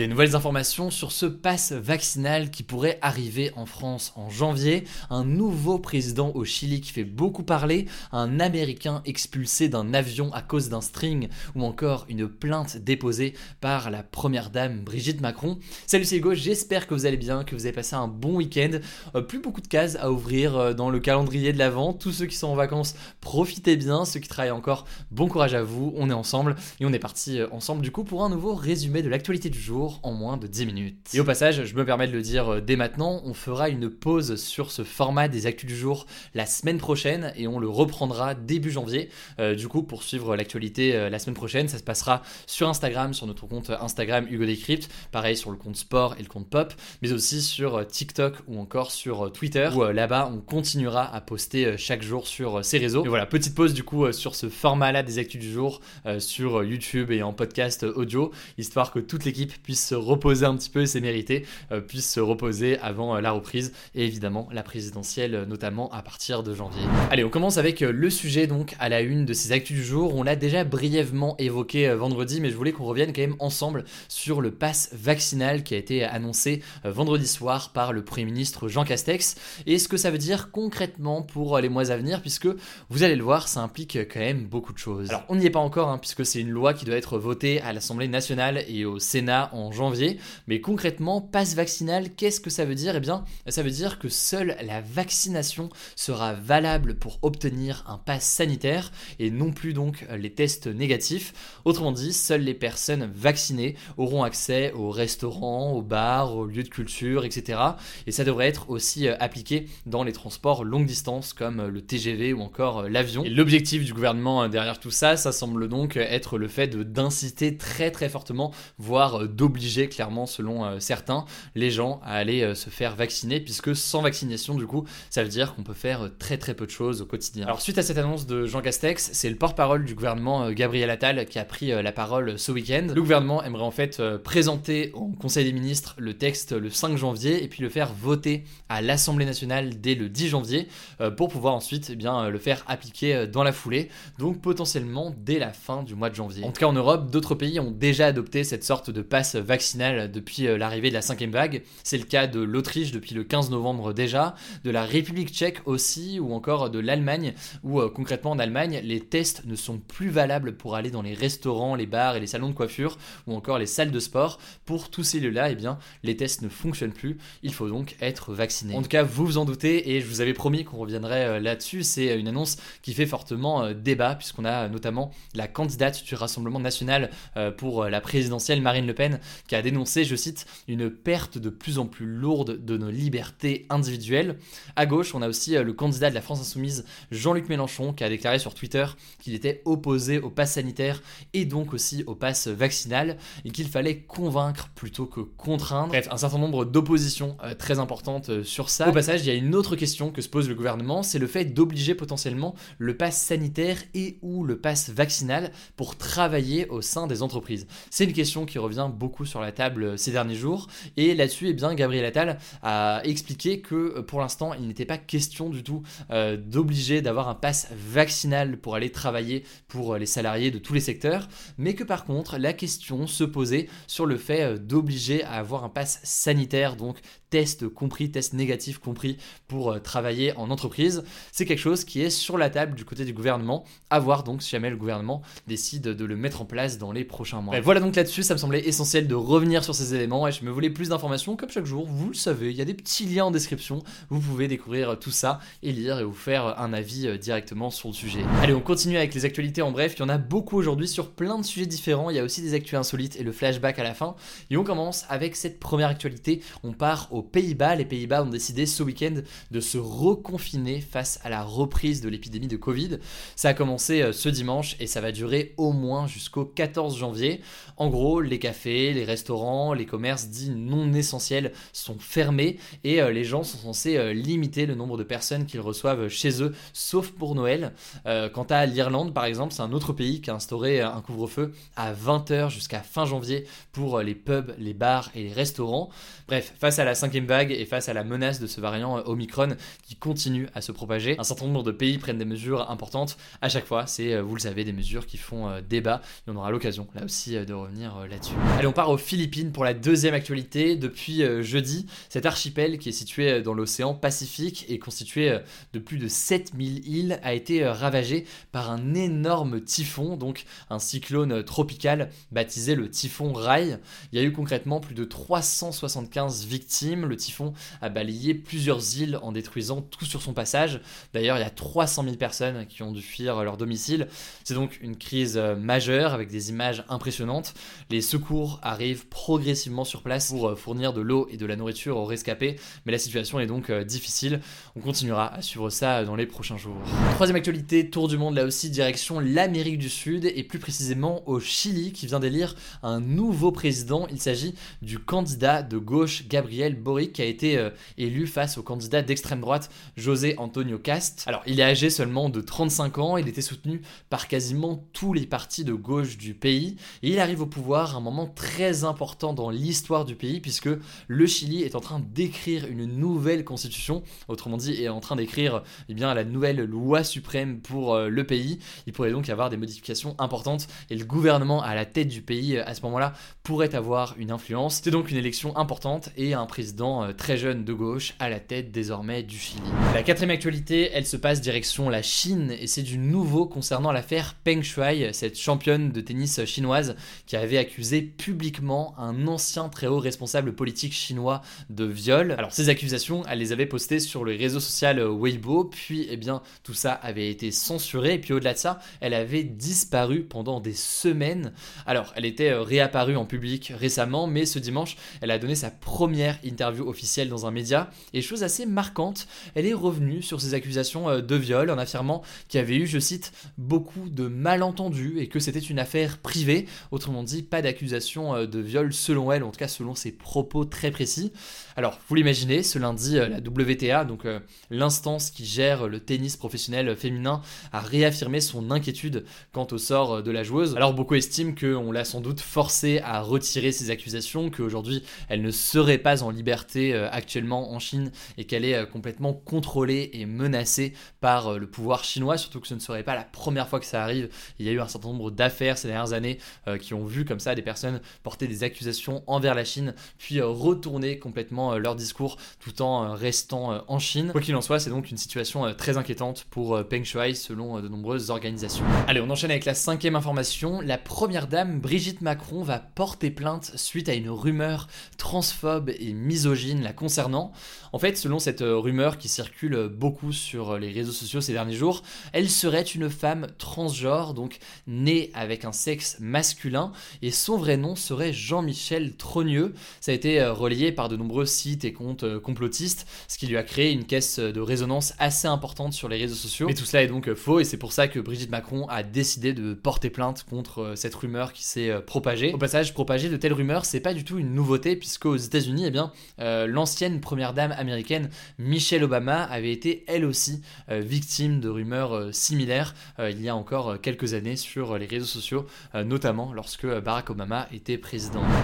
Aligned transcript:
Des 0.00 0.08
nouvelles 0.08 0.34
informations 0.34 0.90
sur 0.90 1.12
ce 1.12 1.26
pass 1.26 1.72
vaccinal 1.72 2.50
qui 2.50 2.62
pourrait 2.62 2.98
arriver 3.02 3.52
en 3.54 3.66
France 3.66 4.14
en 4.16 4.30
janvier, 4.30 4.84
un 5.10 5.26
nouveau 5.26 5.78
président 5.78 6.32
au 6.34 6.46
Chili 6.46 6.80
qui 6.80 6.90
fait 6.90 7.04
beaucoup 7.04 7.42
parler, 7.42 7.84
un 8.10 8.40
Américain 8.40 9.02
expulsé 9.04 9.68
d'un 9.68 9.92
avion 9.92 10.32
à 10.32 10.40
cause 10.40 10.70
d'un 10.70 10.80
string 10.80 11.28
ou 11.54 11.64
encore 11.64 12.06
une 12.08 12.30
plainte 12.30 12.78
déposée 12.78 13.34
par 13.60 13.90
la 13.90 14.02
première 14.02 14.48
dame 14.48 14.80
Brigitte 14.84 15.20
Macron. 15.20 15.58
Salut 15.86 16.06
c'est 16.06 16.16
Hugo, 16.16 16.32
j'espère 16.32 16.86
que 16.86 16.94
vous 16.94 17.04
allez 17.04 17.18
bien, 17.18 17.44
que 17.44 17.54
vous 17.54 17.66
avez 17.66 17.74
passé 17.74 17.94
un 17.94 18.08
bon 18.08 18.36
week-end. 18.36 18.78
Euh, 19.14 19.20
plus 19.20 19.40
beaucoup 19.40 19.60
de 19.60 19.68
cases 19.68 19.96
à 20.00 20.10
ouvrir 20.10 20.56
euh, 20.56 20.72
dans 20.72 20.88
le 20.88 20.98
calendrier 20.98 21.52
de 21.52 21.58
l'avant. 21.58 21.92
Tous 21.92 22.12
ceux 22.12 22.24
qui 22.24 22.36
sont 22.36 22.48
en 22.48 22.54
vacances, 22.54 22.94
profitez 23.20 23.76
bien. 23.76 24.06
Ceux 24.06 24.20
qui 24.20 24.28
travaillent 24.28 24.50
encore, 24.50 24.86
bon 25.10 25.28
courage 25.28 25.52
à 25.52 25.62
vous. 25.62 25.92
On 25.94 26.08
est 26.08 26.14
ensemble 26.14 26.56
et 26.80 26.86
on 26.86 26.92
est 26.94 26.98
parti 26.98 27.38
euh, 27.38 27.48
ensemble 27.52 27.82
du 27.82 27.90
coup 27.90 28.04
pour 28.04 28.24
un 28.24 28.30
nouveau 28.30 28.54
résumé 28.54 29.02
de 29.02 29.10
l'actualité 29.10 29.50
du 29.50 29.60
jour 29.60 29.89
en 30.02 30.12
moins 30.12 30.36
de 30.36 30.46
10 30.46 30.66
minutes. 30.66 30.96
Et 31.14 31.20
au 31.20 31.24
passage, 31.24 31.64
je 31.64 31.74
me 31.74 31.84
permets 31.84 32.06
de 32.06 32.12
le 32.12 32.22
dire 32.22 32.54
euh, 32.54 32.60
dès 32.60 32.76
maintenant, 32.76 33.20
on 33.24 33.34
fera 33.34 33.68
une 33.68 33.90
pause 33.90 34.36
sur 34.36 34.70
ce 34.70 34.84
format 34.84 35.28
des 35.28 35.46
actus 35.46 35.68
du 35.68 35.76
jour 35.76 36.06
la 36.34 36.46
semaine 36.46 36.78
prochaine 36.78 37.32
et 37.36 37.48
on 37.48 37.58
le 37.58 37.68
reprendra 37.68 38.34
début 38.34 38.70
janvier. 38.70 39.08
Euh, 39.38 39.54
du 39.54 39.68
coup, 39.68 39.82
pour 39.82 40.02
suivre 40.02 40.36
l'actualité 40.36 40.94
euh, 40.94 41.10
la 41.10 41.18
semaine 41.18 41.34
prochaine, 41.34 41.68
ça 41.68 41.78
se 41.78 41.82
passera 41.82 42.22
sur 42.46 42.68
Instagram, 42.68 43.14
sur 43.14 43.26
notre 43.26 43.46
compte 43.46 43.70
Instagram 43.70 44.26
Hugo 44.30 44.46
Decrypt, 44.46 44.88
pareil 45.10 45.36
sur 45.36 45.50
le 45.50 45.56
compte 45.56 45.76
sport 45.76 46.14
et 46.18 46.22
le 46.22 46.28
compte 46.28 46.48
pop, 46.48 46.72
mais 47.02 47.12
aussi 47.12 47.42
sur 47.42 47.86
TikTok 47.86 48.36
ou 48.46 48.60
encore 48.60 48.90
sur 48.90 49.32
Twitter, 49.32 49.70
où 49.74 49.82
là-bas 49.82 50.30
on 50.32 50.38
continuera 50.38 51.14
à 51.14 51.20
poster 51.20 51.76
chaque 51.76 52.02
jour 52.02 52.26
sur 52.26 52.64
ces 52.64 52.78
réseaux. 52.78 53.04
Et 53.04 53.08
voilà, 53.08 53.26
petite 53.26 53.54
pause 53.54 53.74
du 53.74 53.82
coup 53.82 54.10
sur 54.12 54.34
ce 54.34 54.48
format-là 54.48 55.02
des 55.02 55.18
actus 55.18 55.40
du 55.40 55.50
jour 55.50 55.80
sur 56.18 56.62
YouTube 56.62 57.10
et 57.10 57.22
en 57.22 57.32
podcast 57.32 57.82
audio, 57.82 58.30
histoire 58.58 58.92
que 58.92 58.98
toute 58.98 59.24
l'équipe 59.24 59.52
puisse 59.62 59.79
se 59.80 59.94
reposer 59.94 60.46
un 60.46 60.56
petit 60.56 60.70
peu 60.70 60.82
et 60.82 60.86
c'est 60.86 61.00
mérité, 61.00 61.44
euh, 61.72 61.80
puisse 61.80 62.10
se 62.10 62.20
reposer 62.20 62.78
avant 62.78 63.16
euh, 63.16 63.20
la 63.20 63.32
reprise 63.32 63.72
et 63.94 64.04
évidemment 64.04 64.48
la 64.52 64.62
présidentielle 64.62 65.34
euh, 65.34 65.46
notamment 65.46 65.90
à 65.90 66.02
partir 66.02 66.42
de 66.42 66.54
janvier. 66.54 66.82
Allez, 67.10 67.24
on 67.24 67.30
commence 67.30 67.58
avec 67.58 67.80
le 67.80 68.10
sujet 68.10 68.46
donc 68.46 68.74
à 68.78 68.88
la 68.88 69.00
une 69.00 69.24
de 69.24 69.32
ces 69.32 69.52
actus 69.52 69.76
du 69.76 69.84
jour. 69.84 70.14
On 70.14 70.22
l'a 70.22 70.36
déjà 70.36 70.64
brièvement 70.64 71.36
évoqué 71.38 71.92
vendredi, 71.94 72.40
mais 72.40 72.50
je 72.50 72.56
voulais 72.56 72.72
qu'on 72.72 72.84
revienne 72.84 73.12
quand 73.12 73.20
même 73.20 73.36
ensemble 73.38 73.84
sur 74.08 74.40
le 74.40 74.50
pass 74.50 74.90
vaccinal 74.92 75.62
qui 75.62 75.74
a 75.74 75.78
été 75.78 76.04
annoncé 76.04 76.62
vendredi 76.84 77.26
soir 77.26 77.72
par 77.72 77.92
le 77.92 78.04
Premier 78.04 78.26
ministre 78.26 78.68
Jean 78.68 78.84
Castex 78.84 79.36
et 79.66 79.78
ce 79.78 79.88
que 79.88 79.96
ça 79.96 80.10
veut 80.10 80.18
dire 80.18 80.50
concrètement 80.50 81.22
pour 81.22 81.58
les 81.58 81.68
mois 81.68 81.90
à 81.90 81.96
venir, 81.96 82.20
puisque 82.20 82.48
vous 82.88 83.02
allez 83.02 83.16
le 83.16 83.24
voir, 83.24 83.48
ça 83.48 83.60
implique 83.60 83.96
quand 84.12 84.20
même 84.20 84.46
beaucoup 84.46 84.72
de 84.72 84.78
choses. 84.78 85.08
Alors 85.08 85.24
on 85.28 85.36
n'y 85.36 85.46
est 85.46 85.50
pas 85.50 85.60
encore, 85.60 85.88
hein, 85.88 85.98
puisque 85.98 86.26
c'est 86.26 86.40
une 86.40 86.50
loi 86.50 86.74
qui 86.74 86.84
doit 86.84 86.96
être 86.96 87.18
votée 87.18 87.60
à 87.62 87.72
l'Assemblée 87.72 88.08
nationale 88.08 88.64
et 88.68 88.84
au 88.84 88.98
Sénat 88.98 89.50
en 89.52 89.69
janvier 89.72 90.18
mais 90.46 90.60
concrètement, 90.60 91.20
passe 91.20 91.54
vaccinal, 91.54 92.10
qu'est-ce 92.10 92.40
que 92.40 92.50
ça 92.50 92.64
veut 92.64 92.74
dire? 92.74 92.96
Eh 92.96 93.00
bien, 93.00 93.24
ça 93.48 93.62
veut 93.62 93.70
dire 93.70 93.98
que 93.98 94.08
seule 94.08 94.56
la 94.62 94.80
vaccination 94.80 95.68
sera 95.96 96.34
valable 96.34 96.94
pour 96.94 97.18
obtenir 97.22 97.84
un 97.86 97.98
pass 97.98 98.24
sanitaire 98.24 98.92
et 99.18 99.30
non 99.30 99.52
plus 99.52 99.72
donc 99.72 100.06
les 100.16 100.32
tests 100.32 100.66
négatifs. 100.66 101.32
Autrement 101.64 101.92
dit, 101.92 102.12
seules 102.12 102.42
les 102.42 102.54
personnes 102.54 103.10
vaccinées 103.14 103.76
auront 103.96 104.22
accès 104.22 104.72
aux 104.72 104.90
restaurants, 104.90 105.72
aux 105.72 105.82
bars, 105.82 106.36
aux 106.36 106.46
lieux 106.46 106.62
de 106.62 106.68
culture, 106.68 107.24
etc. 107.24 107.58
Et 108.06 108.12
ça 108.12 108.24
devrait 108.24 108.48
être 108.48 108.70
aussi 108.70 109.08
euh, 109.08 109.16
appliqué 109.20 109.66
dans 109.86 110.02
les 110.02 110.12
transports 110.12 110.64
longue 110.64 110.86
distance 110.86 111.32
comme 111.32 111.66
le 111.66 111.80
TGV 111.80 112.32
ou 112.32 112.40
encore 112.40 112.80
euh, 112.80 112.88
l'avion. 112.88 113.24
L'objectif 113.26 113.84
du 113.84 113.92
gouvernement 113.92 114.44
euh, 114.44 114.48
derrière 114.48 114.80
tout 114.80 114.90
ça, 114.90 115.16
ça 115.16 115.32
semble 115.32 115.68
donc 115.68 115.96
être 115.96 116.38
le 116.38 116.48
fait 116.48 116.68
d'inciter 116.68 117.56
très 117.56 117.90
très 117.90 118.08
fortement, 118.08 118.52
voire 118.78 119.28
d'obliger 119.28 119.59
clairement 119.88 120.26
selon 120.26 120.64
euh, 120.64 120.78
certains 120.80 121.24
les 121.54 121.70
gens 121.70 122.00
à 122.04 122.14
aller 122.14 122.42
euh, 122.42 122.54
se 122.54 122.70
faire 122.70 122.96
vacciner 122.96 123.40
puisque 123.40 123.74
sans 123.76 124.02
vaccination 124.02 124.54
du 124.54 124.66
coup 124.66 124.84
ça 125.10 125.22
veut 125.22 125.28
dire 125.28 125.54
qu'on 125.54 125.62
peut 125.62 125.74
faire 125.74 126.02
euh, 126.02 126.08
très 126.18 126.38
très 126.38 126.54
peu 126.54 126.66
de 126.66 126.70
choses 126.70 127.02
au 127.02 127.06
quotidien. 127.06 127.46
Alors 127.46 127.60
suite 127.60 127.78
à 127.78 127.82
cette 127.82 127.98
annonce 127.98 128.26
de 128.26 128.46
Jean 128.46 128.60
Castex, 128.60 129.10
c'est 129.12 129.30
le 129.30 129.36
porte-parole 129.36 129.84
du 129.84 129.94
gouvernement 129.94 130.50
Gabriel 130.50 130.90
Attal 130.90 131.26
qui 131.26 131.38
a 131.38 131.44
pris 131.44 131.68
la 131.68 131.92
parole 131.92 132.38
ce 132.38 132.52
week-end. 132.52 132.86
Le 132.94 133.00
gouvernement 133.00 133.42
aimerait 133.42 133.64
en 133.64 133.70
fait 133.70 134.02
présenter 134.18 134.92
au 134.94 135.08
Conseil 135.08 135.44
des 135.44 135.52
ministres 135.52 135.94
le 135.98 136.14
texte 136.14 136.52
le 136.52 136.70
5 136.70 136.96
janvier 136.96 137.42
et 137.42 137.48
puis 137.48 137.62
le 137.62 137.68
faire 137.68 137.92
voter 137.92 138.44
à 138.68 138.82
l'Assemblée 138.82 139.24
nationale 139.24 139.80
dès 139.80 139.94
le 139.94 140.08
10 140.08 140.28
janvier 140.28 140.68
pour 141.16 141.28
pouvoir 141.28 141.54
ensuite 141.54 141.90
eh 141.90 141.96
bien, 141.96 142.28
le 142.28 142.38
faire 142.38 142.64
appliquer 142.66 143.26
dans 143.26 143.42
la 143.42 143.52
foulée, 143.52 143.88
donc 144.18 144.40
potentiellement 144.40 145.14
dès 145.16 145.38
la 145.38 145.52
fin 145.52 145.82
du 145.82 145.94
mois 145.94 146.10
de 146.10 146.14
janvier. 146.14 146.44
En 146.44 146.52
tout 146.52 146.60
cas 146.60 146.66
en 146.66 146.72
Europe, 146.72 147.10
d'autres 147.10 147.34
pays 147.34 147.60
ont 147.60 147.70
déjà 147.70 148.06
adopté 148.06 148.44
cette 148.44 148.64
sorte 148.64 148.90
de 148.90 149.02
passe 149.02 149.36
vaccinal 149.40 150.10
depuis 150.10 150.46
euh, 150.46 150.58
l'arrivée 150.58 150.90
de 150.90 150.94
la 150.94 151.02
cinquième 151.02 151.30
vague. 151.30 151.62
C'est 151.82 151.98
le 151.98 152.04
cas 152.04 152.26
de 152.26 152.40
l'Autriche 152.40 152.92
depuis 152.92 153.14
le 153.14 153.24
15 153.24 153.50
novembre 153.50 153.92
déjà, 153.92 154.34
de 154.64 154.70
la 154.70 154.84
République 154.84 155.30
tchèque 155.30 155.60
aussi, 155.66 156.18
ou 156.20 156.32
encore 156.32 156.70
de 156.70 156.78
l'Allemagne, 156.78 157.34
où 157.62 157.80
euh, 157.80 157.88
concrètement 157.88 158.32
en 158.32 158.38
Allemagne, 158.38 158.80
les 158.84 159.00
tests 159.00 159.44
ne 159.46 159.54
sont 159.54 159.78
plus 159.78 160.08
valables 160.08 160.56
pour 160.56 160.76
aller 160.76 160.90
dans 160.90 161.02
les 161.02 161.14
restaurants, 161.14 161.74
les 161.74 161.86
bars 161.86 162.16
et 162.16 162.20
les 162.20 162.26
salons 162.26 162.48
de 162.48 162.54
coiffure, 162.54 162.98
ou 163.26 163.34
encore 163.34 163.58
les 163.58 163.66
salles 163.66 163.90
de 163.90 164.00
sport. 164.00 164.38
Pour 164.64 164.90
tous 164.90 165.04
ces 165.04 165.20
lieux-là, 165.20 165.50
eh 165.50 165.54
bien, 165.54 165.78
les 166.02 166.16
tests 166.16 166.42
ne 166.42 166.48
fonctionnent 166.48 166.92
plus. 166.92 167.18
Il 167.42 167.52
faut 167.52 167.68
donc 167.68 167.96
être 168.00 168.32
vacciné. 168.32 168.74
En 168.74 168.82
tout 168.82 168.88
cas, 168.88 169.02
vous 169.02 169.26
vous 169.26 169.38
en 169.38 169.44
doutez, 169.44 169.92
et 169.92 170.00
je 170.00 170.06
vous 170.06 170.20
avais 170.20 170.34
promis 170.34 170.64
qu'on 170.64 170.78
reviendrait 170.78 171.26
euh, 171.26 171.40
là-dessus. 171.40 171.82
C'est 171.82 172.18
une 172.18 172.28
annonce 172.28 172.56
qui 172.82 172.94
fait 172.94 173.06
fortement 173.06 173.72
débat, 173.72 174.14
puisqu'on 174.14 174.44
a 174.44 174.68
notamment 174.68 175.10
la 175.34 175.48
candidate 175.48 176.04
du 176.04 176.14
Rassemblement 176.14 176.60
national 176.60 177.10
pour 177.56 177.84
la 177.84 178.00
présidentielle, 178.00 178.60
Marine 178.60 178.86
Le 178.86 178.94
Pen, 178.94 179.20
qui 179.48 179.54
a 179.54 179.62
dénoncer, 179.62 180.04
je 180.04 180.16
cite, 180.16 180.46
une 180.68 180.90
perte 180.90 181.38
de 181.38 181.50
plus 181.50 181.78
en 181.78 181.86
plus 181.86 182.06
lourde 182.06 182.64
de 182.64 182.76
nos 182.76 182.90
libertés 182.90 183.66
individuelles. 183.70 184.38
À 184.76 184.86
gauche, 184.86 185.14
on 185.14 185.22
a 185.22 185.28
aussi 185.28 185.56
euh, 185.56 185.62
le 185.62 185.72
candidat 185.72 186.10
de 186.10 186.14
la 186.14 186.20
France 186.20 186.40
Insoumise, 186.40 186.84
Jean-Luc 187.10 187.48
Mélenchon, 187.48 187.92
qui 187.92 188.04
a 188.04 188.08
déclaré 188.08 188.38
sur 188.38 188.54
Twitter 188.54 188.84
qu'il 189.20 189.34
était 189.34 189.62
opposé 189.64 190.18
au 190.18 190.30
pass 190.30 190.52
sanitaire 190.52 191.02
et 191.32 191.44
donc 191.44 191.72
aussi 191.74 192.04
au 192.06 192.14
pass 192.14 192.48
vaccinal 192.48 193.16
et 193.44 193.50
qu'il 193.50 193.68
fallait 193.68 193.98
convaincre 193.98 194.70
plutôt 194.74 195.06
que 195.06 195.20
contraindre. 195.20 195.88
Bref, 195.88 196.08
un 196.10 196.16
certain 196.16 196.38
nombre 196.38 196.64
d'oppositions 196.64 197.36
euh, 197.44 197.54
très 197.54 197.78
importantes 197.78 198.30
euh, 198.30 198.44
sur 198.44 198.70
ça. 198.70 198.88
Au 198.88 198.92
passage, 198.92 199.22
il 199.22 199.26
y 199.26 199.30
a 199.30 199.34
une 199.34 199.54
autre 199.54 199.76
question 199.76 200.10
que 200.10 200.22
se 200.22 200.28
pose 200.28 200.48
le 200.48 200.54
gouvernement, 200.54 201.02
c'est 201.02 201.18
le 201.18 201.26
fait 201.26 201.44
d'obliger 201.44 201.94
potentiellement 201.94 202.54
le 202.78 202.96
pass 202.96 203.20
sanitaire 203.20 203.78
et 203.94 204.18
ou 204.22 204.44
le 204.44 204.58
pass 204.58 204.90
vaccinal 204.90 205.52
pour 205.76 205.96
travailler 205.96 206.68
au 206.68 206.82
sein 206.82 207.06
des 207.06 207.22
entreprises. 207.22 207.66
C'est 207.90 208.04
une 208.04 208.12
question 208.12 208.46
qui 208.46 208.58
revient 208.58 208.90
beaucoup 208.92 209.19
sur 209.24 209.40
la 209.40 209.52
table 209.52 209.84
euh, 209.84 209.96
ces 209.96 210.12
derniers 210.12 210.34
jours. 210.34 210.68
Et 210.96 211.14
là-dessus, 211.14 211.48
eh 211.48 211.52
bien, 211.52 211.74
Gabriel 211.74 212.04
Attal 212.04 212.38
a 212.62 213.00
expliqué 213.04 213.60
que 213.60 213.74
euh, 213.74 214.02
pour 214.02 214.20
l'instant, 214.20 214.54
il 214.54 214.66
n'était 214.66 214.84
pas 214.84 214.98
question 214.98 215.50
du 215.50 215.62
tout 215.62 215.82
euh, 216.10 216.36
d'obliger 216.36 217.02
d'avoir 217.02 217.28
un 217.28 217.34
pass 217.34 217.68
vaccinal 217.72 218.58
pour 218.58 218.74
aller 218.74 218.90
travailler 218.90 219.44
pour 219.68 219.96
les 219.96 220.06
salariés 220.06 220.50
de 220.50 220.58
tous 220.58 220.74
les 220.74 220.80
secteurs, 220.80 221.28
mais 221.58 221.74
que 221.74 221.84
par 221.84 222.04
contre, 222.04 222.38
la 222.38 222.52
question 222.52 223.06
se 223.06 223.24
posait 223.24 223.68
sur 223.86 224.06
le 224.06 224.16
fait 224.16 224.58
d'obliger 224.58 225.24
à 225.24 225.32
avoir 225.32 225.64
un 225.64 225.68
pass 225.68 226.00
sanitaire, 226.02 226.76
donc 226.76 226.98
test 227.30 227.68
compris, 227.68 228.10
test 228.10 228.32
négatif 228.32 228.78
compris 228.78 229.16
pour 229.46 229.80
travailler 229.82 230.36
en 230.36 230.50
entreprise. 230.50 231.04
C'est 231.30 231.44
quelque 231.44 231.60
chose 231.60 231.84
qui 231.84 232.02
est 232.02 232.10
sur 232.10 232.38
la 232.38 232.50
table 232.50 232.74
du 232.74 232.84
côté 232.84 233.04
du 233.04 233.12
gouvernement, 233.12 233.64
à 233.88 234.00
voir 234.00 234.24
donc 234.24 234.42
si 234.42 234.50
jamais 234.50 234.70
le 234.70 234.76
gouvernement 234.76 235.22
décide 235.46 235.82
de 235.82 236.04
le 236.04 236.16
mettre 236.16 236.42
en 236.42 236.44
place 236.44 236.78
dans 236.78 236.92
les 236.92 237.04
prochains 237.04 237.40
mois. 237.40 237.60
voilà 237.60 237.80
donc 237.80 237.96
là-dessus, 237.96 238.22
ça 238.22 238.34
me 238.34 238.38
semblait 238.38 238.66
essentiel 238.66 239.06
de 239.10 239.16
revenir 239.16 239.64
sur 239.64 239.74
ces 239.74 239.92
éléments 239.96 240.28
et 240.28 240.30
je 240.30 240.44
me 240.44 240.52
voulais 240.52 240.70
plus 240.70 240.90
d'informations 240.90 241.34
comme 241.34 241.50
chaque 241.50 241.66
jour, 241.66 241.84
vous 241.84 242.10
le 242.10 242.14
savez, 242.14 242.52
il 242.52 242.56
y 242.56 242.60
a 242.60 242.64
des 242.64 242.74
petits 242.74 243.06
liens 243.06 243.24
en 243.24 243.30
description, 243.32 243.82
vous 244.08 244.20
pouvez 244.20 244.46
découvrir 244.46 244.96
tout 245.00 245.10
ça 245.10 245.40
et 245.64 245.72
lire 245.72 245.98
et 245.98 246.04
vous 246.04 246.12
faire 246.12 246.60
un 246.60 246.72
avis 246.72 247.08
euh, 247.08 247.18
directement 247.18 247.70
sur 247.70 247.88
le 247.88 247.94
sujet. 247.94 248.20
Allez, 248.40 248.54
on 248.54 248.60
continue 248.60 248.96
avec 248.96 249.12
les 249.12 249.24
actualités 249.24 249.62
en 249.62 249.72
bref, 249.72 249.94
il 249.96 249.98
y 249.98 250.02
en 250.04 250.08
a 250.08 250.16
beaucoup 250.16 250.56
aujourd'hui 250.56 250.86
sur 250.86 251.10
plein 251.10 251.40
de 251.40 251.44
sujets 251.44 251.66
différents, 251.66 252.10
il 252.10 252.14
y 252.14 252.18
a 252.20 252.22
aussi 252.22 252.40
des 252.40 252.54
actus 252.54 252.74
insolites 252.74 253.16
et 253.18 253.24
le 253.24 253.32
flashback 253.32 253.80
à 253.80 253.82
la 253.82 253.94
fin. 253.94 254.14
Et 254.48 254.56
on 254.56 254.62
commence 254.62 255.06
avec 255.08 255.34
cette 255.34 255.58
première 255.58 255.88
actualité, 255.88 256.40
on 256.62 256.72
part 256.72 257.08
aux 257.10 257.22
Pays-Bas, 257.22 257.74
les 257.74 257.86
Pays-Bas 257.86 258.22
ont 258.22 258.30
décidé 258.30 258.64
ce 258.64 258.84
week-end 258.84 259.14
de 259.50 259.60
se 259.60 259.78
reconfiner 259.78 260.80
face 260.80 261.18
à 261.24 261.30
la 261.30 261.42
reprise 261.42 262.00
de 262.00 262.08
l'épidémie 262.08 262.46
de 262.46 262.56
Covid. 262.56 263.00
Ça 263.34 263.48
a 263.48 263.54
commencé 263.54 264.02
euh, 264.02 264.12
ce 264.12 264.28
dimanche 264.28 264.76
et 264.78 264.86
ça 264.86 265.00
va 265.00 265.10
durer 265.10 265.52
au 265.56 265.72
moins 265.72 266.06
jusqu'au 266.06 266.44
14 266.44 266.96
janvier. 266.96 267.40
En 267.76 267.88
gros, 267.88 268.20
les 268.20 268.38
cafés, 268.38 268.92
les 268.92 268.99
restaurants, 269.04 269.72
les 269.72 269.86
commerces 269.86 270.28
dits 270.28 270.50
non 270.50 270.92
essentiels 270.92 271.52
sont 271.72 271.98
fermés 271.98 272.58
et 272.84 273.00
euh, 273.00 273.10
les 273.10 273.24
gens 273.24 273.42
sont 273.42 273.58
censés 273.58 273.96
euh, 273.96 274.12
limiter 274.12 274.66
le 274.66 274.74
nombre 274.74 274.96
de 274.96 275.02
personnes 275.02 275.46
qu'ils 275.46 275.60
reçoivent 275.60 276.08
chez 276.08 276.42
eux, 276.42 276.54
sauf 276.72 277.10
pour 277.10 277.34
Noël. 277.34 277.72
quant 278.04 278.46
à 278.48 278.66
l'Irlande, 278.66 279.14
par 279.14 279.24
exemple, 279.24 279.52
c'est 279.52 279.62
un 279.62 279.72
autre 279.72 279.92
pays 279.92 280.20
qui 280.20 280.30
a 280.30 280.34
instauré 280.34 280.80
un 280.80 281.00
couvre-feu 281.00 281.52
à 281.76 281.92
20h 281.92 282.50
jusqu'à 282.50 282.80
fin 282.80 283.04
janvier 283.04 283.46
pour 283.72 284.00
les 284.00 284.14
pubs, 284.14 284.54
les 284.58 284.74
bars 284.74 285.10
et 285.14 285.22
les 285.22 285.32
restaurants. 285.32 285.90
Bref, 286.28 286.54
face 286.58 286.78
à 286.78 286.84
la 286.84 286.94
cinquième 286.94 287.26
vague 287.26 287.52
et 287.52 287.64
face 287.64 287.88
à 287.88 287.94
la 287.94 288.04
menace 288.04 288.40
de 288.40 288.46
ce 288.46 288.60
variant 288.60 289.02
Omicron 289.06 289.56
qui 289.82 289.96
continue 289.96 290.48
à 290.54 290.60
se 290.60 290.72
propager, 290.72 291.16
un 291.18 291.24
certain 291.24 291.46
nombre 291.46 291.62
de 291.62 291.72
pays 291.72 291.98
prennent 291.98 292.18
des 292.18 292.24
mesures 292.24 292.70
importantes. 292.70 293.16
À 293.42 293.48
chaque 293.48 293.66
fois, 293.66 293.86
c'est, 293.86 294.14
euh, 294.14 294.22
vous 294.22 294.34
le 294.34 294.40
savez, 294.40 294.64
des 294.64 294.72
mesures 294.72 295.06
qui 295.06 295.16
font 295.16 295.48
euh, 295.48 295.60
débat. 295.60 296.00
Et 296.26 296.30
on 296.30 296.36
aura 296.36 296.50
l'occasion, 296.50 296.86
là 296.94 297.04
aussi, 297.04 297.36
euh, 297.36 297.44
de 297.44 297.52
revenir 297.52 298.06
là-dessus. 298.08 298.34
Allez, 298.58 298.66
on 298.66 298.72
part 298.72 298.89
aux 298.90 298.98
Philippines 298.98 299.52
pour 299.52 299.64
la 299.64 299.74
deuxième 299.74 300.14
actualité. 300.14 300.76
Depuis 300.76 301.22
jeudi, 301.42 301.86
cet 302.08 302.26
archipel 302.26 302.78
qui 302.78 302.88
est 302.88 302.92
situé 302.92 303.42
dans 303.42 303.54
l'océan 303.54 303.94
Pacifique 303.94 304.66
et 304.68 304.78
constitué 304.78 305.38
de 305.72 305.78
plus 305.78 305.98
de 305.98 306.08
7000 306.08 306.88
îles 306.88 307.20
a 307.22 307.34
été 307.34 307.66
ravagé 307.66 308.24
par 308.52 308.70
un 308.70 308.94
énorme 308.94 309.60
typhon, 309.60 310.16
donc 310.16 310.44
un 310.70 310.78
cyclone 310.78 311.42
tropical 311.44 312.10
baptisé 312.32 312.74
le 312.74 312.90
typhon 312.90 313.32
Rai. 313.32 313.76
Il 314.12 314.18
y 314.18 314.22
a 314.22 314.24
eu 314.24 314.32
concrètement 314.32 314.80
plus 314.80 314.94
de 314.94 315.04
375 315.04 316.46
victimes. 316.46 317.06
Le 317.06 317.16
typhon 317.16 317.52
a 317.80 317.88
balayé 317.88 318.34
plusieurs 318.34 318.96
îles 318.98 319.18
en 319.22 319.32
détruisant 319.32 319.82
tout 319.82 320.04
sur 320.04 320.22
son 320.22 320.32
passage. 320.32 320.80
D'ailleurs, 321.12 321.36
il 321.36 321.40
y 321.40 321.44
a 321.44 321.50
300 321.50 322.04
000 322.04 322.16
personnes 322.16 322.66
qui 322.66 322.82
ont 322.82 322.92
dû 322.92 323.02
fuir 323.02 323.42
leur 323.44 323.56
domicile. 323.56 324.08
C'est 324.44 324.54
donc 324.54 324.78
une 324.80 324.96
crise 324.96 325.36
euh, 325.36 325.56
majeure 325.56 326.14
avec 326.14 326.28
des 326.30 326.50
images 326.50 326.84
impressionnantes. 326.88 327.54
Les 327.90 328.00
secours 328.00 328.58
arrivent 328.62 328.79
progressivement 329.08 329.84
sur 329.84 330.02
place 330.02 330.30
pour 330.30 330.48
euh, 330.48 330.56
fournir 330.56 330.92
de 330.92 331.00
l'eau 331.00 331.28
et 331.30 331.36
de 331.36 331.46
la 331.46 331.56
nourriture 331.56 331.96
aux 331.96 332.04
rescapés, 332.04 332.56
mais 332.84 332.92
la 332.92 332.98
situation 332.98 333.38
est 333.38 333.46
donc 333.46 333.70
euh, 333.70 333.84
difficile. 333.84 334.40
On 334.74 334.80
continuera 334.80 335.34
à 335.34 335.42
suivre 335.42 335.70
ça 335.70 336.04
dans 336.04 336.16
les 336.16 336.26
prochains 336.26 336.56
jours. 336.56 336.76
Troisième 337.14 337.36
actualité, 337.36 337.90
tour 337.90 338.08
du 338.08 338.16
monde 338.16 338.34
là 338.34 338.44
aussi, 338.44 338.70
direction 338.70 339.20
l'Amérique 339.20 339.78
du 339.78 339.90
Sud 339.90 340.24
et 340.24 340.42
plus 340.44 340.58
précisément 340.58 341.28
au 341.28 341.40
Chili 341.40 341.92
qui 341.92 342.06
vient 342.06 342.20
d'élire 342.20 342.54
un 342.82 343.00
nouveau 343.00 343.52
président. 343.52 344.06
Il 344.10 344.20
s'agit 344.20 344.54
du 344.80 344.98
candidat 344.98 345.62
de 345.62 345.76
gauche 345.76 346.26
Gabriel 346.28 346.74
Boric 346.74 347.12
qui 347.12 347.22
a 347.22 347.26
été 347.26 347.70
élu 347.98 348.26
face 348.26 348.56
au 348.58 348.62
candidat 348.62 349.02
d'extrême 349.02 349.40
droite 349.40 349.70
José 349.96 350.34
Antonio 350.38 350.78
Cast. 350.78 351.24
Alors 351.26 351.42
il 351.46 351.60
est 351.60 351.64
âgé 351.64 351.90
seulement 351.90 352.30
de 352.30 352.40
35 352.40 352.98
ans, 352.98 353.16
il 353.16 353.28
était 353.28 353.42
soutenu 353.42 353.82
par 354.08 354.28
quasiment 354.28 354.84
tous 354.92 355.12
les 355.12 355.26
partis 355.26 355.64
de 355.64 355.74
gauche 355.74 356.16
du 356.16 356.34
pays 356.34 356.76
et 357.02 357.10
il 357.10 357.18
arrive 357.18 357.42
au 357.42 357.46
pouvoir 357.46 357.94
à 357.94 357.98
un 357.98 358.00
moment 358.00 358.26
très 358.26 358.69
important 358.84 359.32
dans 359.32 359.50
l'histoire 359.50 360.04
du 360.04 360.14
pays 360.14 360.40
puisque 360.40 360.68
le 361.08 361.26
Chili 361.26 361.62
est 361.62 361.74
en 361.74 361.80
train 361.80 362.00
d'écrire 362.00 362.66
une 362.66 362.86
nouvelle 362.86 363.44
constitution, 363.44 364.02
autrement 364.28 364.56
dit 364.56 364.82
est 364.82 364.88
en 364.88 365.00
train 365.00 365.16
d'écrire 365.16 365.62
eh 365.88 365.94
bien 365.94 366.12
la 366.14 366.24
nouvelle 366.24 366.64
loi 366.64 367.04
suprême 367.04 367.60
pour 367.60 367.94
euh, 367.94 368.08
le 368.08 368.24
pays. 368.24 368.58
Il 368.86 368.92
pourrait 368.92 369.10
donc 369.10 369.28
y 369.28 369.30
avoir 369.30 369.50
des 369.50 369.56
modifications 369.56 370.14
importantes 370.18 370.68
et 370.88 370.96
le 370.96 371.04
gouvernement 371.04 371.62
à 371.62 371.74
la 371.74 371.84
tête 371.84 372.08
du 372.08 372.22
pays 372.22 372.56
euh, 372.56 372.64
à 372.66 372.74
ce 372.74 372.82
moment-là 372.82 373.12
pourrait 373.42 373.74
avoir 373.74 374.14
une 374.18 374.30
influence. 374.30 374.80
C'est 374.82 374.90
donc 374.90 375.10
une 375.10 375.16
élection 375.16 375.56
importante 375.56 376.10
et 376.16 376.34
un 376.34 376.46
président 376.46 377.04
euh, 377.04 377.12
très 377.12 377.36
jeune 377.36 377.64
de 377.64 377.72
gauche 377.72 378.14
à 378.18 378.28
la 378.28 378.40
tête 378.40 378.70
désormais 378.72 379.22
du 379.22 379.38
Chili. 379.38 379.62
La 379.94 380.02
quatrième 380.02 380.30
actualité, 380.30 380.90
elle 380.92 381.06
se 381.06 381.16
passe 381.16 381.40
direction 381.40 381.88
la 381.88 382.02
Chine 382.02 382.54
et 382.58 382.66
c'est 382.66 382.82
du 382.82 382.98
nouveau 382.98 383.46
concernant 383.46 383.92
l'affaire 383.92 384.34
Peng 384.44 384.62
Shuai, 384.62 385.12
cette 385.12 385.38
championne 385.38 385.90
de 385.90 386.00
tennis 386.00 386.44
chinoise 386.44 386.96
qui 387.26 387.36
avait 387.36 387.58
accusé 387.58 388.02
publiquement 388.02 388.59
un 388.98 389.26
ancien 389.26 389.68
très 389.68 389.86
haut 389.86 389.98
responsable 389.98 390.54
politique 390.54 390.92
chinois 390.92 391.42
de 391.68 391.84
viol. 391.84 392.32
Alors 392.32 392.52
ces 392.52 392.68
accusations, 392.68 393.22
elle 393.28 393.38
les 393.38 393.52
avait 393.52 393.66
postées 393.66 394.00
sur 394.00 394.24
le 394.24 394.32
réseau 394.32 394.60
social 394.60 395.00
Weibo, 395.00 395.64
puis 395.64 396.06
eh 396.10 396.16
bien 396.16 396.42
tout 396.62 396.74
ça 396.74 396.92
avait 396.92 397.30
été 397.30 397.50
censuré 397.50 398.14
et 398.14 398.18
puis 398.18 398.32
au-delà 398.32 398.54
de 398.54 398.58
ça, 398.58 398.80
elle 399.00 399.14
avait 399.14 399.44
disparu 399.44 400.22
pendant 400.22 400.60
des 400.60 400.74
semaines. 400.74 401.52
Alors 401.86 402.12
elle 402.16 402.24
était 402.24 402.50
euh, 402.50 402.62
réapparue 402.62 403.16
en 403.16 403.24
public 403.24 403.72
récemment, 403.76 404.26
mais 404.26 404.46
ce 404.46 404.58
dimanche, 404.58 404.96
elle 405.20 405.30
a 405.30 405.38
donné 405.38 405.54
sa 405.54 405.70
première 405.70 406.38
interview 406.44 406.88
officielle 406.88 407.28
dans 407.28 407.46
un 407.46 407.50
média 407.50 407.90
et 408.12 408.22
chose 408.22 408.42
assez 408.42 408.66
marquante, 408.66 409.26
elle 409.54 409.66
est 409.66 409.74
revenue 409.74 410.22
sur 410.22 410.40
ces 410.40 410.54
accusations 410.54 411.08
euh, 411.08 411.20
de 411.20 411.36
viol 411.36 411.70
en 411.70 411.78
affirmant 411.78 412.22
qu'il 412.48 412.58
y 412.58 412.62
avait 412.62 412.76
eu, 412.76 412.86
je 412.86 412.98
cite, 412.98 413.32
beaucoup 413.58 414.08
de 414.08 414.26
malentendus 414.28 415.16
et 415.18 415.28
que 415.28 415.38
c'était 415.38 415.58
une 415.58 415.78
affaire 415.78 416.18
privée. 416.18 416.66
Autrement 416.90 417.22
dit, 417.22 417.42
pas 417.42 417.62
d'accusation 417.62 418.34
euh, 418.40 418.46
de 418.46 418.60
viol 418.60 418.92
selon 418.92 419.32
elle, 419.32 419.42
en 419.44 419.50
tout 419.50 419.58
cas 419.58 419.68
selon 419.68 419.94
ses 419.94 420.12
propos 420.12 420.64
très 420.64 420.90
précis. 420.90 421.32
Alors, 421.76 421.98
vous 422.08 422.14
l'imaginez, 422.14 422.62
ce 422.62 422.78
lundi, 422.78 423.18
euh, 423.18 423.28
la 423.28 423.38
WTA, 423.38 424.04
donc 424.04 424.26
l'instance 424.70 425.30
qui 425.30 425.44
gère 425.44 425.88
le 425.88 426.00
tennis 426.00 426.36
professionnel 426.36 426.94
féminin, 426.96 427.42
a 427.72 427.80
réaffirmé 427.80 428.40
son 428.40 428.70
inquiétude 428.70 429.24
quant 429.52 429.66
au 429.70 429.78
sort 429.78 430.22
de 430.22 430.30
la 430.30 430.42
joueuse. 430.42 430.76
Alors, 430.76 430.94
beaucoup 430.94 431.14
estiment 431.14 431.54
qu'on 431.54 431.92
l'a 431.92 432.04
sans 432.04 432.20
doute 432.20 432.40
forcée 432.40 433.00
à 433.04 433.20
retirer 433.20 433.72
ses 433.72 433.90
accusations, 433.90 434.50
qu'aujourd'hui 434.50 435.02
elle 435.28 435.42
ne 435.42 435.50
serait 435.50 435.98
pas 435.98 436.22
en 436.22 436.30
liberté 436.30 436.94
actuellement 436.94 437.72
en 437.72 437.78
Chine 437.78 438.10
et 438.36 438.44
qu'elle 438.44 438.64
est 438.64 438.88
complètement 438.90 439.32
contrôlée 439.32 440.10
et 440.12 440.26
menacée 440.26 440.92
par 441.20 441.48
euh, 441.48 441.58
le 441.58 441.66
pouvoir 441.66 442.04
chinois, 442.04 442.38
surtout 442.38 442.60
que 442.60 442.66
ce 442.66 442.74
ne 442.74 442.80
serait 442.80 443.02
pas 443.02 443.14
la 443.14 443.24
première 443.24 443.68
fois 443.68 443.80
que 443.80 443.86
ça 443.86 444.02
arrive. 444.02 444.28
Il 444.58 444.66
y 444.66 444.68
a 444.68 444.72
eu 444.72 444.80
un 444.80 444.88
certain 444.88 445.08
nombre 445.08 445.30
d'affaires 445.30 445.78
ces 445.78 445.88
dernières 445.88 446.12
années 446.12 446.38
euh, 446.68 446.78
qui 446.78 446.94
ont 446.94 447.04
vu 447.04 447.24
comme 447.24 447.40
ça 447.40 447.54
des 447.54 447.62
personnes 447.62 448.00
porter 448.30 448.46
des 448.46 448.62
accusations 448.62 449.24
envers 449.26 449.56
la 449.56 449.64
Chine, 449.64 449.92
puis 450.18 450.38
euh, 450.38 450.46
retourner 450.46 451.18
complètement 451.18 451.76
leur 451.76 451.96
discours 451.96 452.36
tout 452.60 452.80
en 452.80 453.12
restant 453.12 453.82
en 453.88 453.98
Chine. 453.98 454.30
Quoi 454.30 454.40
qu'il 454.40 454.54
en 454.54 454.60
soit, 454.60 454.78
c'est 454.78 454.90
donc 454.90 455.10
une 455.10 455.16
situation 455.16 455.74
très 455.74 455.96
inquiétante 455.96 456.46
pour 456.48 456.80
Peng 456.86 457.02
Shuai 457.02 457.34
selon 457.34 457.80
de 457.80 457.88
nombreuses 457.88 458.30
organisations. 458.30 458.84
Allez, 459.08 459.20
on 459.20 459.28
enchaîne 459.30 459.50
avec 459.50 459.64
la 459.64 459.74
cinquième 459.74 460.14
information. 460.14 460.80
La 460.80 460.96
première 460.96 461.48
dame, 461.48 461.80
Brigitte 461.80 462.20
Macron, 462.20 462.62
va 462.62 462.78
porter 462.78 463.32
plainte 463.32 463.72
suite 463.74 464.08
à 464.08 464.14
une 464.14 464.30
rumeur 464.30 464.86
transphobe 465.18 465.90
et 465.98 466.12
misogyne 466.12 466.82
la 466.82 466.92
concernant. 466.92 467.50
En 467.92 467.98
fait, 467.98 468.16
selon 468.16 468.38
cette 468.38 468.60
rumeur 468.60 469.18
qui 469.18 469.28
circule 469.28 469.88
beaucoup 469.88 470.32
sur 470.32 470.78
les 470.78 470.92
réseaux 470.92 471.10
sociaux 471.10 471.40
ces 471.40 471.52
derniers 471.52 471.74
jours, 471.74 472.04
elle 472.32 472.48
serait 472.48 472.82
une 472.82 473.10
femme 473.10 473.48
transgenre, 473.58 474.34
donc 474.34 474.60
née 474.86 475.32
avec 475.34 475.64
un 475.64 475.72
sexe 475.72 476.16
masculin, 476.20 476.92
et 477.22 477.30
son 477.30 477.56
vrai 477.56 477.76
nom 477.76 477.96
serait 477.96 478.19
Jean-Michel 478.32 479.16
Trogneux. 479.16 479.74
Ça 480.00 480.12
a 480.12 480.14
été 480.14 480.40
euh, 480.40 480.52
relayé 480.52 480.92
par 480.92 481.08
de 481.08 481.16
nombreux 481.16 481.46
sites 481.46 481.84
et 481.84 481.92
comptes 481.92 482.22
euh, 482.22 482.40
complotistes, 482.40 483.06
ce 483.28 483.38
qui 483.38 483.46
lui 483.46 483.56
a 483.56 483.62
créé 483.62 483.90
une 483.92 484.04
caisse 484.04 484.38
de 484.38 484.60
résonance 484.60 485.14
assez 485.18 485.48
importante 485.48 485.92
sur 485.92 486.08
les 486.08 486.16
réseaux 486.16 486.34
sociaux. 486.34 486.66
Mais 486.66 486.74
tout 486.74 486.84
cela 486.84 487.02
est 487.02 487.08
donc 487.08 487.28
euh, 487.28 487.34
faux, 487.34 487.60
et 487.60 487.64
c'est 487.64 487.76
pour 487.76 487.92
ça 487.92 488.08
que 488.08 488.20
Brigitte 488.20 488.50
Macron 488.50 488.86
a 488.88 489.02
décidé 489.02 489.52
de 489.52 489.74
porter 489.74 490.10
plainte 490.10 490.44
contre 490.48 490.92
cette 490.96 491.14
rumeur 491.14 491.52
qui 491.52 491.64
s'est 491.64 491.90
propagée. 492.06 492.52
Au 492.52 492.58
passage, 492.58 492.94
propager 492.94 493.28
de 493.28 493.36
telles 493.36 493.52
rumeurs, 493.52 493.84
c'est 493.84 494.00
pas 494.00 494.14
du 494.14 494.24
tout 494.24 494.38
une 494.38 494.54
nouveauté, 494.54 494.96
puisque 494.96 495.26
aux 495.26 495.36
États-Unis, 495.36 495.84
eh 495.86 495.90
bien, 495.90 496.12
l'ancienne 496.38 497.20
première 497.20 497.54
dame 497.54 497.72
américaine 497.72 498.30
Michelle 498.58 499.04
Obama 499.04 499.42
avait 499.44 499.72
été 499.72 500.04
elle 500.06 500.24
aussi 500.24 500.62
euh, 500.90 501.00
victime 501.00 501.60
de 501.60 501.68
rumeurs 501.68 502.14
euh, 502.14 502.32
similaires 502.32 502.94
euh, 503.18 503.30
il 503.30 503.40
y 503.42 503.48
a 503.48 503.56
encore 503.56 504.00
quelques 504.00 504.34
années 504.34 504.56
sur 504.56 504.98
les 504.98 505.06
réseaux 505.06 505.26
sociaux, 505.26 505.66
notamment 505.94 506.52
lorsque 506.52 506.86
Barack 506.86 507.30
Obama 507.30 507.68
était 507.72 507.98
président. 507.98 508.09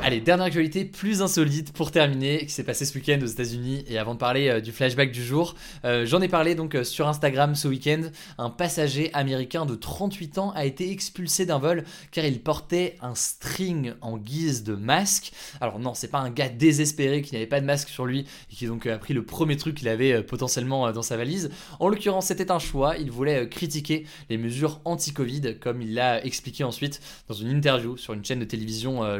Allez, 0.02 0.20
dernière 0.20 0.46
actualité 0.46 0.84
plus 0.84 1.22
insolite 1.22 1.72
pour 1.72 1.90
terminer, 1.90 2.46
qui 2.46 2.52
s'est 2.52 2.64
passé 2.64 2.84
ce 2.84 2.94
week-end 2.94 3.18
aux 3.22 3.26
États-Unis. 3.26 3.84
Et 3.86 3.98
avant 3.98 4.14
de 4.14 4.18
parler 4.18 4.60
du 4.60 4.72
flashback 4.72 5.12
du 5.12 5.22
jour, 5.24 5.54
j'en 5.84 6.20
ai 6.20 6.28
parlé 6.28 6.54
donc 6.54 6.76
sur 6.82 7.06
Instagram 7.06 7.54
ce 7.54 7.68
week-end. 7.68 8.02
Un 8.38 8.50
passager 8.50 9.12
américain 9.14 9.66
de 9.66 9.74
38 9.74 10.38
ans 10.38 10.50
a 10.54 10.64
été 10.64 10.90
expulsé 10.90 11.46
d'un 11.46 11.58
vol 11.58 11.84
car 12.10 12.24
il 12.24 12.40
portait 12.40 12.96
un 13.00 13.14
string 13.14 13.94
en 14.00 14.18
guise 14.18 14.64
de 14.64 14.74
masque. 14.74 15.32
Alors 15.60 15.78
non, 15.78 15.94
c'est 15.94 16.08
pas 16.08 16.18
un 16.18 16.30
gars 16.30 16.48
désespéré 16.48 17.22
qui 17.22 17.34
n'avait 17.34 17.46
pas 17.46 17.60
de 17.60 17.66
masque 17.66 17.88
sur 17.88 18.06
lui 18.06 18.26
et 18.50 18.54
qui 18.54 18.66
donc 18.66 18.86
a 18.86 18.98
pris 18.98 19.14
le 19.14 19.24
premier 19.24 19.56
truc 19.56 19.76
qu'il 19.76 19.88
avait 19.88 20.22
potentiellement 20.22 20.90
dans 20.92 21.02
sa 21.02 21.16
valise. 21.16 21.50
En 21.80 21.88
l'occurrence, 21.88 22.26
c'était 22.26 22.50
un 22.50 22.58
choix. 22.58 22.96
Il 22.96 23.10
voulait 23.10 23.44
euh, 23.44 23.46
critiquer 23.46 24.06
les 24.30 24.38
mesures 24.38 24.80
anti-Covid, 24.84 25.58
comme 25.60 25.82
il 25.82 25.94
l'a 25.94 26.24
expliqué 26.24 26.64
ensuite 26.64 27.00
dans 27.28 27.34
une 27.34 27.48
interview 27.48 27.96
sur 27.96 28.12
une 28.12 28.24
chaîne 28.24 28.40
de 28.40 28.44
télévision 28.44 29.04
euh, 29.04 29.18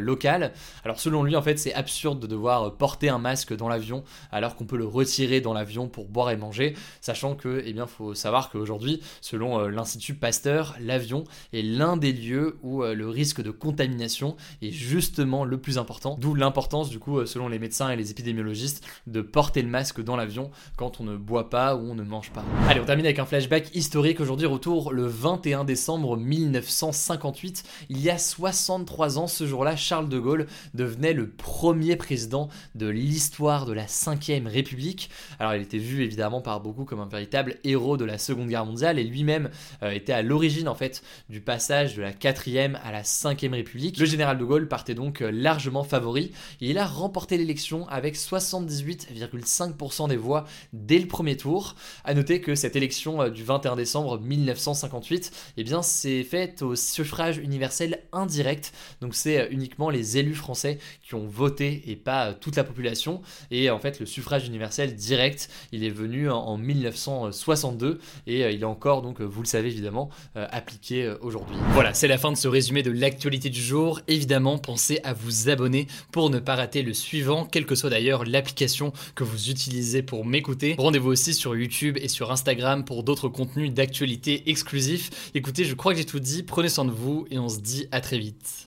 Alors 0.85 1.01
selon 1.01 1.23
lui, 1.23 1.37
en 1.37 1.43
fait, 1.43 1.59
c'est 1.59 1.75
absurde 1.75 2.21
de 2.21 2.27
devoir 2.27 2.77
porter 2.77 3.09
un 3.09 3.19
masque 3.19 3.55
dans 3.55 3.69
l'avion 3.69 4.05
alors 4.31 4.57
qu'on 4.57 4.65
peut 4.65 4.77
le 4.77 4.87
retirer 4.87 5.41
dans 5.41 5.53
l'avion 5.53 5.89
pour 5.89 6.09
boire 6.09 6.31
et 6.31 6.37
manger, 6.37 6.75
sachant 7.01 7.35
que, 7.35 7.63
eh 7.65 7.73
bien, 7.73 7.87
faut 7.87 8.15
savoir 8.15 8.51
qu'aujourd'hui, 8.51 9.01
selon 9.21 9.61
euh, 9.61 9.69
l'Institut 9.69 10.15
Pasteur, 10.15 10.77
l'avion 10.81 11.25
est 11.53 11.63
l'un 11.63 11.97
des 11.97 12.13
lieux 12.13 12.59
où 12.63 12.83
euh, 12.83 12.95
le 12.95 13.09
risque 13.09 13.43
de 13.43 13.51
contamination 13.51 14.37
est 14.63 14.71
justement 14.71 15.45
le 15.45 15.59
plus 15.59 15.79
important, 15.79 16.17
d'où 16.21 16.35
l'importance, 16.35 16.91
du 16.91 16.99
coup, 16.99 17.19
euh, 17.19 17.27
selon 17.27 17.49
les 17.49 17.59
médecins 17.59 17.91
et 17.91 17.97
les 17.97 18.11
épidémiologistes, 18.11 18.85
de 19.07 19.21
porter 19.21 19.63
le 19.63 19.69
masque 19.69 20.03
dans 20.03 20.17
l'avion 20.17 20.51
quand 20.77 21.01
on 21.01 21.05
ne 21.05 21.17
boit 21.17 21.51
pas 21.51 21.77
ou 21.77 21.91
on 21.91 21.95
ne 21.95 22.03
mange 22.03 22.31
pas. 22.31 22.45
Allez, 22.69 22.81
on 22.81 22.85
termine 22.85 23.07
avec 23.07 23.19
un 23.19 23.27
flashback 23.27 23.75
historique. 23.75 24.21
Aujourd'hui, 24.21 24.47
retour 24.47 24.93
le 24.93 25.07
21 25.07 25.65
décembre 25.65 26.17
1958. 26.17 27.65
Il 27.89 28.01
y 28.01 28.11
a 28.11 28.19
63 28.19 29.19
ans, 29.19 29.27
ce 29.27 29.47
jour-là, 29.47 29.77
Charles 29.77 30.06
de 30.09 30.19
Gaulle 30.19 30.47
devenait 30.75 31.13
le 31.13 31.29
premier 31.29 31.97
président 31.97 32.49
de 32.75 32.87
l'histoire 32.87 33.67
de 33.67 33.73
la 33.73 33.87
5ème 33.87 34.47
République. 34.47 35.11
Alors, 35.39 35.55
il 35.55 35.63
était 35.63 35.79
vu 35.79 36.03
évidemment 36.03 36.41
par 36.41 36.61
beaucoup 36.61 36.85
comme 36.85 37.01
un 37.01 37.09
véritable 37.09 37.57
héros 37.65 37.97
de 37.97 38.05
la 38.05 38.19
Seconde 38.19 38.49
Guerre 38.49 38.67
mondiale 38.67 38.99
et 38.99 39.05
lui-même 39.05 39.51
euh, 39.83 39.91
était 39.91 40.13
à 40.13 40.23
l'origine 40.23 40.69
en 40.69 40.75
fait 40.75 41.03
du 41.29 41.41
passage 41.41 41.95
de 41.97 42.03
la 42.03 42.13
4ème 42.13 42.79
à 42.83 42.93
la 42.93 43.03
5ème 43.03 43.53
République. 43.53 43.99
Le 43.99 44.07
général 44.07 44.39
de 44.39 44.45
Gaulle 44.45 44.69
partait 44.69 44.95
donc 44.95 45.23
euh, 45.23 45.31
largement 45.31 45.85
favori 45.85 46.33
et 46.61 46.71
il 46.71 46.79
a 46.79 46.87
remporté 46.87 47.37
l'élection 47.37 47.89
avec 47.89 48.17
78,5% 48.17 50.09
des 50.09 50.17
voix 50.17 50.45
dès 50.73 50.99
le 50.99 51.07
premier 51.07 51.37
tour. 51.37 51.75
À 52.05 52.15
noter 52.15 52.41
que 52.41 52.55
cette 52.55 52.77
élection 52.77 53.23
euh, 53.23 53.31
du 53.31 53.45
21 53.45 53.77
décembre 53.77 54.21
1958, 54.21 55.33
eh 55.57 55.65
bien, 55.65 55.83
c'est 55.83 56.23
faite 56.25 56.63
au 56.63 56.75
suffrage 56.77 57.39
universel 57.39 58.01
indirect. 58.13 58.73
Donc 59.01 59.15
c'est 59.15 59.49
uniquement 59.51 59.91
les 59.91 59.96
élus 60.03 60.35
français 60.35 60.79
qui 61.03 61.15
ont 61.15 61.27
voté 61.27 61.83
et 61.87 61.97
pas 61.97 62.29
euh, 62.29 62.35
toute 62.39 62.57
la 62.57 62.65
population. 62.65 63.23
Et 63.51 63.71
en 63.71 63.79
fait, 63.79 64.01
le 64.01 64.07
suffrage 64.07 64.47
universel 64.47 64.95
direct, 64.95 65.49
il 65.73 65.85
est 65.85 65.91
venu 65.91 66.31
en 66.31 66.57
1962 66.57 68.01
et 68.27 68.41
il 68.53 68.63
est 68.63 68.65
encore, 68.65 69.03
donc 69.03 69.21
vous 69.21 69.43
le 69.43 69.47
savez 69.47 69.69
évidemment, 69.69 70.11
appliqué 70.35 71.13
aujourd'hui. 71.21 71.57
Voilà, 71.73 71.95
c'est 71.95 72.09
la 72.09 72.19
fin 72.19 72.31
de 72.31 72.37
ce 72.37 72.49
résumé 72.49 72.83
de 72.83 72.91
l'actualité 72.91 73.51
du 73.51 73.61
jour. 73.61 74.01
Évidemment, 74.09 74.59
pensez 74.59 75.01
à 75.05 75.13
vous 75.13 75.49
abonner 75.49 75.87
pour 76.13 76.31
ne 76.31 76.39
pas 76.39 76.55
rater 76.55 76.83
le 76.83 76.95
suivant, 76.95 77.45
quelle 77.45 77.67
que 77.67 77.75
soit 77.75 77.91
d'ailleurs 77.91 78.25
l'application 78.25 78.93
que 79.15 79.25
vous 79.25 79.51
utilisez 79.51 80.03
pour 80.03 80.25
m'écouter. 80.25 80.75
Rendez-vous 80.79 81.11
aussi 81.11 81.35
sur 81.35 81.57
YouTube 81.57 81.99
et 82.01 82.09
sur 82.09 82.31
Instagram 82.31 82.85
pour 82.85 83.03
d'autres 83.03 83.29
contenus 83.29 83.73
d'actualité 83.73 84.51
exclusifs. 84.51 85.31
Écoutez, 85.35 85.65
je 85.65 85.75
crois 85.75 85.93
que 85.93 85.99
j'ai 85.99 86.07
tout 86.07 86.21
dit, 86.21 86.43
prenez 86.43 86.69
soin 86.69 86.85
de 86.85 86.91
vous 86.91 87.27
et 87.31 87.39
on 87.39 87.49
se 87.49 87.61
dit 87.61 87.87
à 87.91 88.01
très 88.01 88.19
vite. 88.19 88.67